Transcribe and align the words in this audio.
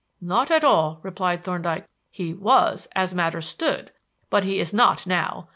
"Not 0.19 0.49
at 0.49 0.63
all," 0.63 0.99
replied 1.03 1.43
Thorndyke. 1.43 1.87
"He 2.09 2.33
was 2.33 2.87
as 2.95 3.13
matters 3.13 3.45
stood; 3.47 3.91
but 4.31 4.43
he 4.43 4.57
is 4.59 4.73
not 4.73 5.05
now. 5.05 5.49